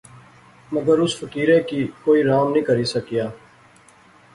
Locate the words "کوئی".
2.03-2.23